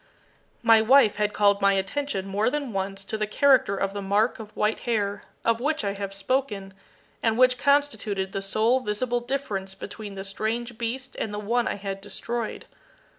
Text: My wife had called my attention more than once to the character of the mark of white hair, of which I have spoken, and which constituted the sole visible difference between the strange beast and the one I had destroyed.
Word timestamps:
My 0.63 0.81
wife 0.81 1.17
had 1.17 1.31
called 1.31 1.61
my 1.61 1.73
attention 1.73 2.25
more 2.25 2.49
than 2.49 2.73
once 2.73 3.05
to 3.05 3.19
the 3.19 3.27
character 3.27 3.77
of 3.77 3.93
the 3.93 4.01
mark 4.01 4.39
of 4.39 4.49
white 4.57 4.79
hair, 4.79 5.25
of 5.45 5.59
which 5.59 5.83
I 5.83 5.93
have 5.93 6.11
spoken, 6.11 6.73
and 7.21 7.37
which 7.37 7.59
constituted 7.59 8.31
the 8.31 8.41
sole 8.41 8.79
visible 8.79 9.19
difference 9.19 9.75
between 9.75 10.15
the 10.15 10.23
strange 10.23 10.79
beast 10.79 11.15
and 11.17 11.31
the 11.31 11.37
one 11.37 11.67
I 11.67 11.75
had 11.75 12.01
destroyed. 12.01 12.65